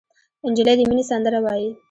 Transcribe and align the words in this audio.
نجلۍ 0.51 0.75
د 0.77 0.81
مینې 0.89 1.03
سندره 1.09 1.39
وایي. 1.45 1.69